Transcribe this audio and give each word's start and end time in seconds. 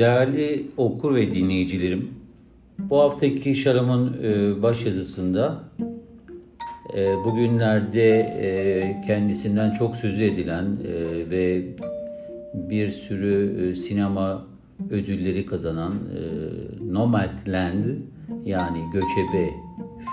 Değerli 0.00 0.66
okur 0.76 1.14
ve 1.14 1.34
dinleyicilerim, 1.34 2.10
bu 2.78 2.98
haftaki 2.98 3.54
Şaram'ın 3.54 4.16
e, 4.22 4.62
başyazısında 4.62 5.58
e, 6.96 7.16
bugünlerde 7.24 8.18
e, 8.18 9.06
kendisinden 9.06 9.70
çok 9.70 9.96
sözü 9.96 10.24
edilen 10.24 10.64
e, 10.64 11.30
ve 11.30 11.64
bir 12.54 12.90
sürü 12.90 13.76
sinema 13.76 14.42
ödülleri 14.90 15.46
kazanan 15.46 15.92
e, 15.92 16.20
Nomadland 16.92 17.84
yani 18.44 18.78
Göçebe 18.92 19.50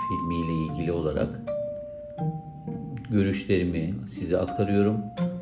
filmiyle 0.08 0.72
ilgili 0.72 0.92
olarak 0.92 1.28
görüşlerimi 3.10 3.94
size 4.08 4.38
aktarıyorum. 4.38 4.96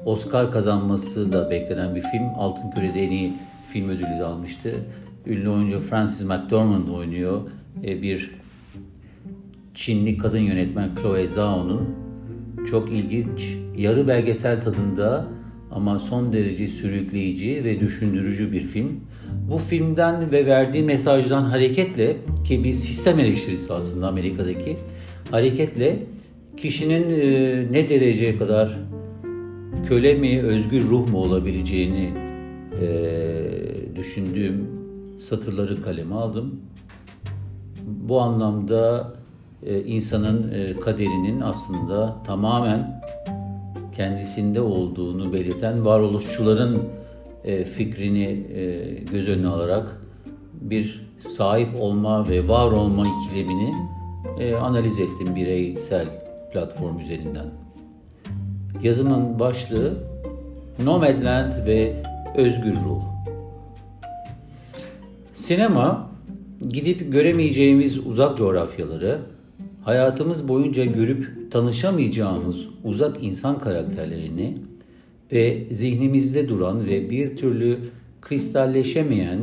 Oscar 0.04 0.50
kazanması 0.50 1.32
da 1.32 1.50
beklenen 1.50 1.94
bir 1.94 2.02
film. 2.02 2.28
Altın 2.38 2.70
Küre'de 2.70 3.04
en 3.04 3.10
iyi 3.10 3.32
film 3.72 3.88
ödülü 3.88 4.18
de 4.20 4.24
almıştı. 4.24 4.74
Ünlü 5.26 5.48
oyuncu 5.48 5.78
Francis 5.78 6.26
McDormand 6.26 6.88
oynuyor. 6.88 7.40
E, 7.84 8.02
bir 8.02 8.30
Çinli 9.74 10.18
kadın 10.18 10.38
yönetmen 10.38 10.90
Chloe 11.02 11.28
Zhao'nun 11.28 11.88
çok 12.70 12.92
ilginç, 12.92 13.56
yarı 13.76 14.08
belgesel 14.08 14.60
tadında 14.60 15.26
ama 15.70 15.98
son 15.98 16.32
derece 16.32 16.68
sürükleyici 16.68 17.64
ve 17.64 17.80
düşündürücü 17.80 18.52
bir 18.52 18.60
film. 18.60 19.00
Bu 19.50 19.58
filmden 19.58 20.32
ve 20.32 20.46
verdiği 20.46 20.82
mesajdan 20.82 21.44
hareketle 21.44 22.16
ki 22.44 22.64
bir 22.64 22.72
sistem 22.72 23.18
eleştirisi 23.18 23.72
aslında 23.72 24.08
Amerika'daki 24.08 24.76
hareketle 25.30 26.02
kişinin 26.56 27.10
e, 27.10 27.72
ne 27.72 27.88
dereceye 27.88 28.38
kadar 28.38 28.78
köle 29.88 30.14
mi, 30.14 30.42
özgür 30.42 30.82
ruh 30.82 31.08
mu 31.08 31.18
olabileceğini 31.18 32.25
düşündüğüm 33.96 34.68
satırları 35.18 35.82
kaleme 35.82 36.14
aldım. 36.14 36.60
Bu 37.86 38.20
anlamda 38.20 39.12
e, 39.66 39.82
insanın 39.82 40.52
e, 40.52 40.80
kaderinin 40.80 41.40
aslında 41.40 42.16
tamamen 42.26 43.02
kendisinde 43.96 44.60
olduğunu 44.60 45.32
belirten 45.32 45.84
varoluşçuların 45.84 46.82
e, 47.44 47.64
fikrini 47.64 48.46
göz 49.12 49.28
önüne 49.28 49.48
alarak 49.48 50.00
bir 50.60 51.06
sahip 51.18 51.80
olma 51.80 52.28
ve 52.28 52.48
var 52.48 52.72
olma 52.72 53.04
ikilemini 53.06 53.74
analiz 54.60 55.00
ettim 55.00 55.36
bireysel 55.36 56.08
platform 56.52 56.98
üzerinden. 56.98 57.46
Yazımın 58.82 59.38
başlığı 59.38 59.94
Nomadland 60.84 61.66
ve 61.66 62.02
Özgür 62.34 62.72
Ruh. 62.72 63.02
Sinema, 65.34 66.10
gidip 66.68 67.12
göremeyeceğimiz 67.12 68.06
uzak 68.06 68.38
coğrafyaları, 68.38 69.18
hayatımız 69.82 70.48
boyunca 70.48 70.84
görüp 70.84 71.52
tanışamayacağımız 71.52 72.68
uzak 72.84 73.24
insan 73.24 73.58
karakterlerini 73.58 74.58
ve 75.32 75.64
zihnimizde 75.70 76.48
duran 76.48 76.86
ve 76.86 77.10
bir 77.10 77.36
türlü 77.36 77.78
kristalleşemeyen 78.20 79.38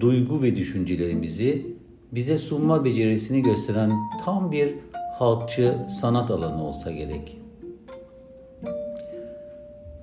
duygu 0.00 0.42
ve 0.42 0.56
düşüncelerimizi 0.56 1.66
bize 2.12 2.36
sunma 2.36 2.84
becerisini 2.84 3.42
gösteren 3.42 3.92
tam 4.24 4.52
bir 4.52 4.74
halkçı 5.18 5.74
sanat 6.00 6.30
alanı 6.30 6.64
olsa 6.64 6.90
gerek. 6.90 7.41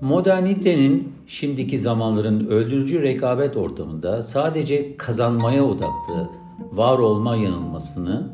Modernitenin 0.02 1.14
şimdiki 1.28 1.78
zamanların 1.78 2.48
öldürücü 2.48 3.02
rekabet 3.02 3.58
ortamında 3.58 4.24
sadece 4.24 4.98
kazanmaya 4.98 5.66
odaklı 5.66 6.30
var 6.72 7.00
olma 7.00 7.36
yanılmasını 7.36 8.28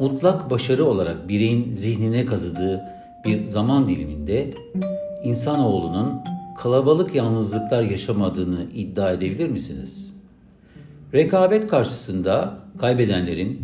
mutlak 0.00 0.50
başarı 0.50 0.84
olarak 0.84 1.28
bireyin 1.28 1.72
zihnine 1.72 2.24
kazıdığı 2.24 2.80
bir 3.24 3.46
zaman 3.46 3.88
diliminde 3.88 4.54
insanoğlunun 5.24 6.12
kalabalık 6.58 7.14
yalnızlıklar 7.14 7.82
yaşamadığını 7.82 8.66
iddia 8.74 9.12
edebilir 9.12 9.48
misiniz? 9.48 10.12
Rekabet 11.14 11.68
karşısında 11.68 12.58
kaybedenlerin 12.78 13.62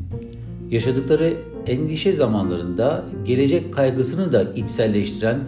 yaşadıkları 0.70 1.36
endişe 1.66 2.12
zamanlarında 2.12 3.04
gelecek 3.24 3.74
kaygısını 3.74 4.32
da 4.32 4.42
içselleştiren 4.42 5.40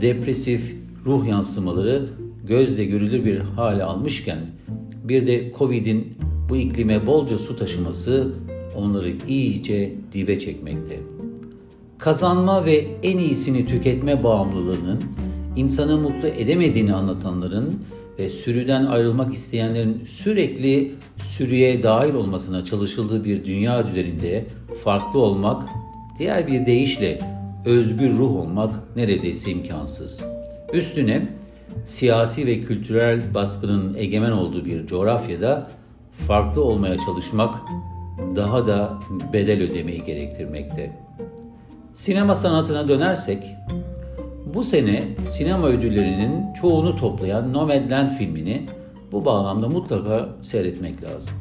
depresif 0.00 0.76
ruh 1.08 1.26
yansımaları 1.26 2.06
gözle 2.44 2.84
görülür 2.84 3.24
bir 3.24 3.38
hale 3.38 3.84
almışken 3.84 4.38
bir 5.04 5.26
de 5.26 5.52
Covid'in 5.58 6.18
bu 6.48 6.56
iklime 6.56 7.06
bolca 7.06 7.38
su 7.38 7.56
taşıması 7.56 8.32
onları 8.76 9.12
iyice 9.28 9.94
dibe 10.12 10.38
çekmekte. 10.38 11.00
Kazanma 11.98 12.64
ve 12.64 12.86
en 13.02 13.18
iyisini 13.18 13.66
tüketme 13.66 14.24
bağımlılığının 14.24 14.98
insanı 15.56 15.98
mutlu 15.98 16.28
edemediğini 16.28 16.94
anlatanların 16.94 17.74
ve 18.18 18.30
sürüden 18.30 18.86
ayrılmak 18.86 19.34
isteyenlerin 19.34 20.04
sürekli 20.06 20.94
sürüye 21.24 21.82
dahil 21.82 22.14
olmasına 22.14 22.64
çalışıldığı 22.64 23.24
bir 23.24 23.44
dünya 23.44 23.88
üzerinde 23.88 24.44
farklı 24.84 25.20
olmak, 25.20 25.62
diğer 26.18 26.46
bir 26.46 26.66
deyişle 26.66 27.18
özgür 27.64 28.10
ruh 28.10 28.40
olmak 28.40 28.96
neredeyse 28.96 29.50
imkansız. 29.50 30.24
Üstüne 30.72 31.28
siyasi 31.86 32.46
ve 32.46 32.60
kültürel 32.60 33.34
baskının 33.34 33.94
egemen 33.94 34.30
olduğu 34.30 34.64
bir 34.64 34.86
coğrafyada 34.86 35.70
farklı 36.12 36.64
olmaya 36.64 36.96
çalışmak 36.98 37.54
daha 38.36 38.66
da 38.66 38.98
bedel 39.32 39.62
ödemeyi 39.62 40.04
gerektirmekte. 40.04 40.92
Sinema 41.94 42.34
sanatına 42.34 42.88
dönersek, 42.88 43.44
bu 44.54 44.62
sene 44.62 45.02
sinema 45.26 45.66
ödüllerinin 45.66 46.54
çoğunu 46.60 46.96
toplayan 46.96 47.52
Nomadland 47.52 48.10
filmini 48.10 48.66
bu 49.12 49.24
bağlamda 49.24 49.68
mutlaka 49.68 50.28
seyretmek 50.42 51.02
lazım. 51.02 51.34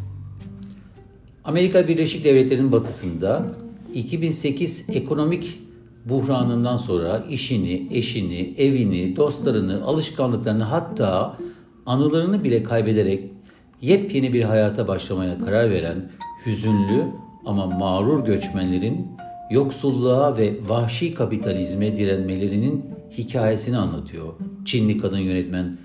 Amerika 1.44 1.88
Birleşik 1.88 2.26
Devletleri'nin 2.26 2.72
batısında 2.72 3.46
2008 3.94 4.90
ekonomik 4.90 5.67
buhranından 6.10 6.78
sonra 6.78 7.24
işini, 7.30 7.88
eşini, 7.92 8.54
evini, 8.58 9.16
dostlarını, 9.16 9.84
alışkanlıklarını 9.86 10.64
hatta 10.64 11.38
anılarını 11.86 12.44
bile 12.44 12.64
kaybederek 12.64 13.24
yepyeni 13.82 14.34
bir 14.34 14.44
hayata 14.44 14.88
başlamaya 14.88 15.40
karar 15.40 15.72
veren 15.72 16.12
hüzünlü 16.46 17.04
ama 17.46 17.66
mağrur 17.66 18.26
göçmenlerin 18.26 19.08
yoksulluğa 19.52 20.38
ve 20.38 20.54
vahşi 20.68 21.14
kapitalizme 21.14 21.96
direnmelerinin 21.96 22.86
hikayesini 23.18 23.78
anlatıyor 23.78 24.34
Çinli 24.66 24.98
kadın 24.98 25.18
yönetmen 25.18 25.78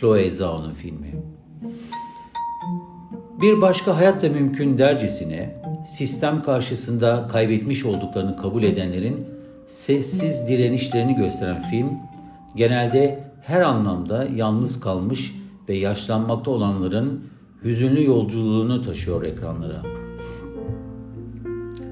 Chloe 0.00 0.30
Zhao'nun 0.30 0.72
filmi. 0.72 1.14
Bir 3.40 3.60
başka 3.60 3.96
hayat 3.96 4.22
da 4.22 4.28
mümkün 4.28 4.78
dercesine 4.78 5.62
sistem 5.86 6.42
karşısında 6.42 7.28
kaybetmiş 7.32 7.84
olduklarını 7.84 8.36
kabul 8.36 8.62
edenlerin 8.62 9.26
sessiz 9.70 10.48
direnişlerini 10.48 11.14
gösteren 11.14 11.62
film 11.62 11.90
genelde 12.56 13.24
her 13.42 13.60
anlamda 13.60 14.24
yalnız 14.24 14.80
kalmış 14.80 15.34
ve 15.68 15.74
yaşlanmakta 15.74 16.50
olanların 16.50 17.24
hüzünlü 17.64 18.04
yolculuğunu 18.04 18.82
taşıyor 18.82 19.22
ekranlara. 19.22 19.82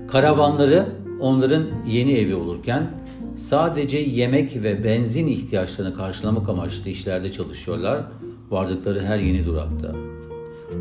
Karavanları 0.09 0.87
onların 1.21 1.67
yeni 1.87 2.13
evi 2.13 2.35
olurken 2.35 2.91
sadece 3.37 3.99
yemek 3.99 4.63
ve 4.63 4.85
benzin 4.85 5.27
ihtiyaçlarını 5.27 5.95
karşılamak 5.95 6.49
amaçlı 6.49 6.91
işlerde 6.91 7.33
çalışıyorlar 7.33 8.05
vardıkları 8.51 9.01
her 9.01 9.19
yeni 9.19 9.47
durakta. 9.47 9.95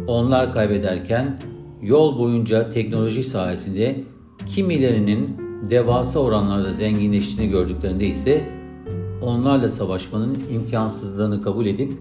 Onlar 0.08 0.54
kaybederken 0.54 1.40
yol 1.82 2.20
boyunca 2.20 2.70
teknoloji 2.70 3.24
sayesinde 3.24 4.04
kimilerinin 4.46 5.47
devasa 5.70 6.20
oranlarda 6.20 6.74
zenginleştiğini 6.74 7.52
gördüklerinde 7.52 8.06
ise 8.06 8.50
onlarla 9.22 9.70
savaşmanın 9.70 10.38
imkansızlığını 10.52 11.42
kabul 11.42 11.66
edip 11.66 11.94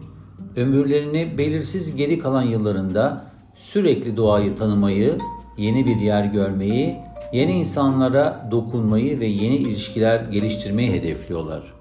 ömürlerini 0.56 1.38
belirsiz 1.38 1.96
geri 1.96 2.18
kalan 2.18 2.42
yıllarında 2.42 3.24
sürekli 3.54 4.16
doğayı 4.16 4.54
tanımayı, 4.54 5.18
yeni 5.58 5.86
bir 5.86 5.96
yer 5.96 6.24
görmeyi, 6.24 6.96
yeni 7.32 7.52
insanlara 7.52 8.48
dokunmayı 8.50 9.20
ve 9.20 9.26
yeni 9.26 9.56
ilişkiler 9.56 10.20
geliştirmeyi 10.20 10.92
hedefliyorlar. 10.92 11.74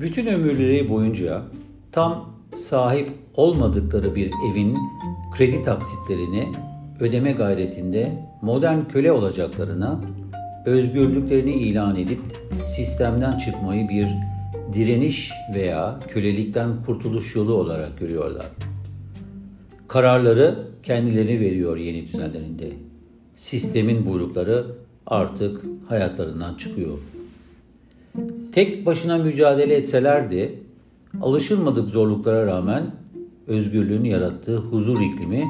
Bütün 0.00 0.26
ömürleri 0.26 0.88
boyunca 0.88 1.42
tam 1.92 2.30
sahip 2.54 3.10
olmadıkları 3.34 4.14
bir 4.14 4.30
evin 4.50 4.78
kredi 5.34 5.62
taksitlerini 5.62 6.48
ödeme 7.00 7.32
gayretinde 7.32 8.26
modern 8.42 8.84
köle 8.88 9.12
olacaklarına 9.12 10.00
özgürlüklerini 10.66 11.52
ilan 11.52 11.96
edip 11.96 12.20
sistemden 12.64 13.38
çıkmayı 13.38 13.88
bir 13.88 14.06
direniş 14.72 15.32
veya 15.54 16.00
kölelikten 16.08 16.84
kurtuluş 16.86 17.36
yolu 17.36 17.54
olarak 17.54 17.98
görüyorlar. 17.98 18.46
Kararları 19.88 20.58
kendileri 20.82 21.40
veriyor 21.40 21.76
yeni 21.76 22.06
düzenlerinde. 22.06 22.70
Sistemin 23.34 24.06
buyrukları 24.06 24.66
artık 25.06 25.60
hayatlarından 25.88 26.54
çıkıyor. 26.54 26.98
Tek 28.52 28.86
başına 28.86 29.18
mücadele 29.18 29.74
etselerdi, 29.74 30.62
alışılmadık 31.22 31.88
zorluklara 31.88 32.46
rağmen 32.46 32.90
özgürlüğün 33.46 34.04
yarattığı 34.04 34.56
huzur 34.56 35.00
iklimi 35.00 35.44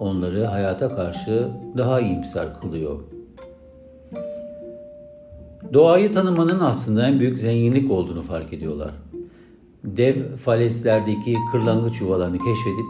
onları 0.00 0.44
hayata 0.44 0.96
karşı 0.96 1.48
daha 1.76 2.00
iyimser 2.00 2.60
kılıyor. 2.60 3.00
Doğayı 5.72 6.12
tanımanın 6.12 6.60
aslında 6.60 7.08
en 7.08 7.20
büyük 7.20 7.38
zenginlik 7.38 7.90
olduğunu 7.90 8.20
fark 8.20 8.52
ediyorlar. 8.52 8.90
Dev 9.84 10.36
faleslerdeki 10.36 11.36
kırlangıç 11.52 12.00
yuvalarını 12.00 12.38
keşfedip 12.38 12.86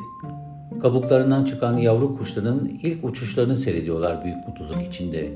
kabuklarından 0.83 1.45
çıkan 1.45 1.77
yavru 1.77 2.17
kuşların 2.17 2.71
ilk 2.83 3.05
uçuşlarını 3.05 3.57
seyrediyorlar 3.57 4.25
büyük 4.25 4.49
mutluluk 4.49 4.89
içinde. 4.89 5.31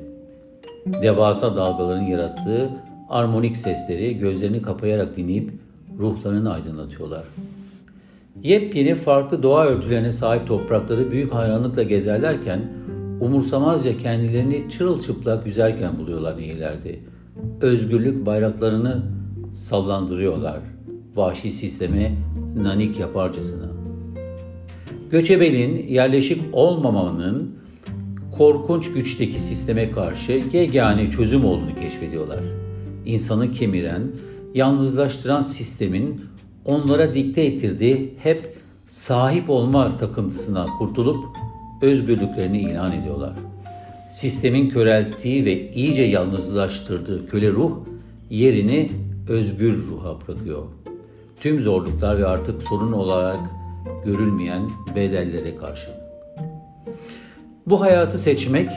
Devasa 0.87 1.57
dalgaların 1.57 2.03
yarattığı 2.03 2.71
armonik 3.09 3.57
sesleri 3.57 4.19
gözlerini 4.19 4.63
kapayarak 4.63 5.17
dinleyip 5.17 5.51
ruhlarını 5.99 6.53
aydınlatıyorlar. 6.53 7.25
Yepyeni 8.43 8.95
farklı 8.95 9.43
doğa 9.43 9.65
örtülerine 9.65 10.13
sahip 10.13 10.47
toprakları 10.47 11.11
büyük 11.11 11.35
hayranlıkla 11.35 11.83
gezerlerken 11.83 12.61
umursamazca 13.21 13.99
kendilerini 13.99 14.71
çırılçıplak 14.71 15.47
yüzerken 15.47 15.99
buluyorlar 15.99 16.39
nehirlerde. 16.39 16.99
Özgürlük 17.63 18.27
bayraklarını 18.27 19.03
sallandırıyorlar. 19.53 20.61
Vahşi 21.15 21.51
sisteme 21.51 22.15
nanik 22.57 22.99
yaparcasına. 22.99 23.67
Göçebeliğin 25.11 25.89
yerleşik 25.89 26.43
olmamanın 26.53 27.55
korkunç 28.33 28.93
güçteki 28.93 29.41
sisteme 29.41 29.91
karşı 29.91 30.43
yegane 30.53 31.11
çözüm 31.11 31.45
olduğunu 31.45 31.75
keşfediyorlar. 31.75 32.41
İnsanı 33.07 33.51
kemiren, 33.51 34.03
yalnızlaştıran 34.55 35.43
sistemin 35.43 36.21
onlara 36.65 37.15
dikte 37.15 37.43
ettirdiği 37.43 38.15
hep 38.19 38.57
sahip 38.87 39.51
olma 39.51 39.97
takıntısına 39.97 40.67
kurtulup 40.79 41.25
özgürlüklerini 41.83 42.61
ilan 42.61 42.93
ediyorlar. 42.93 43.52
Sistemin 44.13 44.69
körelttiği 44.69 45.45
ve 45.45 45.73
iyice 45.73 46.03
yalnızlaştırdığı 46.03 47.27
köle 47.27 47.53
ruh 47.53 47.73
yerini 48.31 48.91
özgür 49.29 49.87
ruha 49.87 50.19
bırakıyor. 50.21 50.63
Tüm 51.41 51.61
zorluklar 51.61 52.19
ve 52.19 52.27
artık 52.27 52.63
sorun 52.63 52.93
olarak 52.93 53.41
görülmeyen 54.05 54.63
bedellere 54.97 55.57
karşı. 55.57 55.91
Bu 57.67 57.81
hayatı 57.81 58.19
seçmek, 58.19 58.71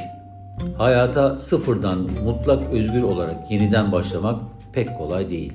hayata 0.77 1.37
sıfırdan 1.37 2.09
mutlak 2.23 2.73
özgür 2.73 3.03
olarak 3.03 3.51
yeniden 3.51 3.91
başlamak 3.91 4.39
pek 4.73 4.97
kolay 4.97 5.29
değil. 5.29 5.53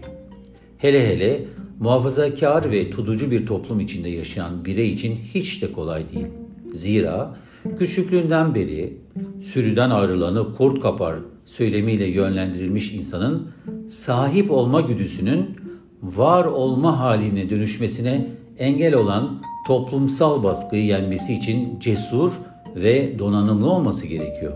Hele 0.78 1.08
hele 1.08 1.44
muhafazakar 1.78 2.70
ve 2.70 2.90
tutucu 2.90 3.30
bir 3.30 3.46
toplum 3.46 3.80
içinde 3.80 4.08
yaşayan 4.08 4.64
birey 4.64 4.92
için 4.92 5.16
hiç 5.34 5.62
de 5.62 5.72
kolay 5.72 6.10
değil. 6.10 6.26
Zira 6.72 7.34
küçüklüğünden 7.78 8.54
beri 8.54 8.98
sürüden 9.42 9.90
ayrılanı 9.90 10.54
kurt 10.54 10.80
kapar 10.80 11.16
söylemiyle 11.44 12.06
yönlendirilmiş 12.06 12.92
insanın 12.92 13.48
sahip 13.88 14.50
olma 14.50 14.80
güdüsünün 14.80 15.56
var 16.02 16.44
olma 16.44 17.00
haline 17.00 17.50
dönüşmesine 17.50 18.26
engel 18.58 18.94
olan 18.94 19.42
toplumsal 19.66 20.42
baskıyı 20.42 20.84
yenmesi 20.84 21.34
için 21.34 21.80
cesur 21.80 22.32
ve 22.76 23.18
donanımlı 23.18 23.70
olması 23.70 24.06
gerekiyor. 24.06 24.52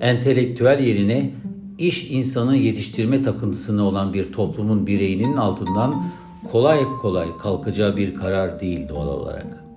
Entelektüel 0.00 0.80
yerine 0.80 1.30
iş 1.78 2.10
insanı 2.10 2.56
yetiştirme 2.56 3.22
takıntısına 3.22 3.82
olan 3.82 4.14
bir 4.14 4.32
toplumun 4.32 4.86
bireyinin 4.86 5.36
altından 5.36 6.02
kolay 6.52 6.84
kolay 7.00 7.28
kalkacağı 7.42 7.96
bir 7.96 8.14
karar 8.14 8.60
değil 8.60 8.88
doğal 8.88 9.08
olarak. 9.08 9.67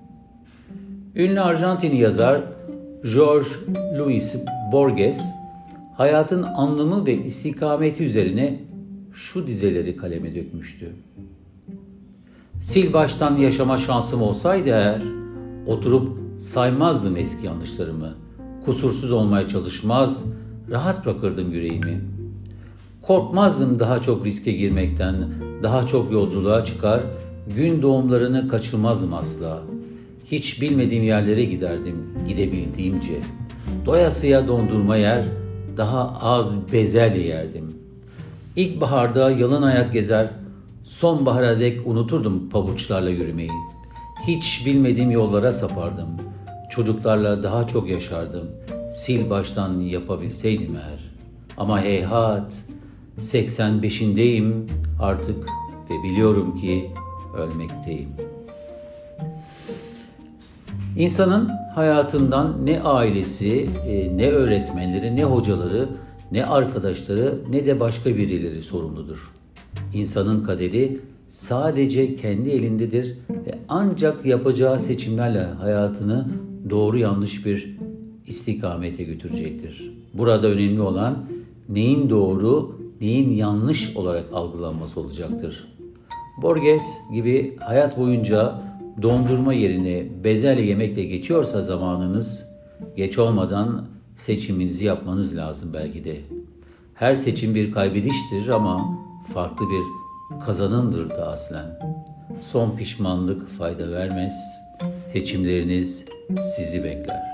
Ünlü 1.16 1.40
Arjantinli 1.40 1.96
yazar 1.96 2.42
Jorge 3.02 3.46
Luis 3.98 4.36
Borges 4.72 5.34
hayatın 5.96 6.42
anlamı 6.42 7.06
ve 7.06 7.24
istikameti 7.24 8.04
üzerine 8.04 8.60
şu 9.12 9.46
dizeleri 9.46 9.96
kaleme 9.96 10.34
dökmüştü. 10.34 10.92
Sil 12.68 12.88
baştan 12.92 13.36
yaşama 13.36 13.78
şansım 13.78 14.22
olsaydı 14.22 14.68
eğer, 14.68 15.02
oturup 15.66 16.18
saymazdım 16.38 17.16
eski 17.16 17.46
yanlışlarımı. 17.46 18.14
Kusursuz 18.64 19.12
olmaya 19.12 19.46
çalışmaz, 19.48 20.26
rahat 20.70 21.04
bırakırdım 21.04 21.52
yüreğimi. 21.52 22.00
Korkmazdım 23.02 23.78
daha 23.78 23.98
çok 23.98 24.26
riske 24.26 24.52
girmekten, 24.52 25.14
daha 25.62 25.86
çok 25.86 26.12
yolculuğa 26.12 26.64
çıkar, 26.64 27.00
gün 27.56 27.82
doğumlarını 27.82 28.48
kaçırmazdım 28.48 29.14
asla. 29.14 29.62
Hiç 30.24 30.62
bilmediğim 30.62 31.04
yerlere 31.04 31.44
giderdim, 31.44 31.96
gidebildiğimce. 32.28 33.20
Doyasıya 33.86 34.48
dondurma 34.48 34.96
yer, 34.96 35.24
daha 35.76 36.18
az 36.20 36.72
bezelye 36.72 37.26
yerdim. 37.26 37.76
İlkbaharda 38.56 39.30
yalın 39.30 39.62
ayak 39.62 39.92
gezer, 39.92 40.30
sonbahara 40.84 41.60
dek 41.60 41.86
unuturdum 41.86 42.48
pabuçlarla 42.50 43.10
yürümeyi. 43.10 43.50
Hiç 44.26 44.66
bilmediğim 44.66 45.10
yollara 45.10 45.52
sapardım. 45.52 46.08
Çocuklarla 46.70 47.42
daha 47.42 47.66
çok 47.66 47.88
yaşardım. 47.88 48.50
Sil 49.00 49.22
baştan 49.30 49.80
yapabilseydim 49.80 50.76
eğer. 50.76 51.12
Ama 51.56 51.82
heyhat, 51.82 52.52
85'indeyim 53.18 54.52
artık 55.00 55.46
ve 55.90 56.02
biliyorum 56.02 56.56
ki 56.56 56.90
ölmekteyim. 57.36 58.08
İnsanın 60.96 61.48
hayatından 61.74 62.66
ne 62.66 62.80
ailesi, 62.80 63.68
e, 63.86 64.16
ne 64.16 64.30
öğretmenleri, 64.30 65.16
ne 65.16 65.24
hocaları, 65.24 65.88
ne 66.32 66.46
arkadaşları, 66.46 67.38
ne 67.50 67.66
de 67.66 67.80
başka 67.80 68.16
birileri 68.16 68.62
sorumludur. 68.62 69.32
İnsanın 69.94 70.44
kaderi 70.44 71.00
sadece 71.28 72.16
kendi 72.16 72.50
elindedir 72.50 73.18
ve 73.30 73.58
ancak 73.68 74.26
yapacağı 74.26 74.80
seçimlerle 74.80 75.44
hayatını 75.44 76.28
doğru 76.70 76.98
yanlış 76.98 77.46
bir 77.46 77.76
istikamete 78.26 79.04
götürecektir. 79.04 79.92
Burada 80.14 80.46
önemli 80.48 80.80
olan 80.80 81.24
neyin 81.68 82.10
doğru, 82.10 82.78
neyin 83.00 83.30
yanlış 83.30 83.96
olarak 83.96 84.24
algılanması 84.32 85.00
olacaktır. 85.00 85.68
Borges 86.42 87.00
gibi 87.14 87.56
hayat 87.60 87.98
boyunca 87.98 88.62
dondurma 89.02 89.54
yerine 89.54 90.24
bezelye 90.24 90.66
yemekle 90.66 91.04
geçiyorsa 91.04 91.60
zamanınız, 91.60 92.48
geç 92.96 93.18
olmadan 93.18 93.84
seçiminizi 94.16 94.84
yapmanız 94.84 95.36
lazım 95.36 95.70
belki 95.74 96.04
de. 96.04 96.16
Her 96.94 97.14
seçim 97.14 97.54
bir 97.54 97.72
kaybediştir 97.72 98.48
ama 98.48 98.98
farklı 99.34 99.66
bir 99.70 99.82
kazanımdır 100.40 101.10
da 101.10 101.28
aslen. 101.28 101.78
Son 102.40 102.76
pişmanlık 102.76 103.48
fayda 103.48 103.90
vermez. 103.90 104.34
Seçimleriniz 105.06 106.04
sizi 106.56 106.84
bekler. 106.84 107.31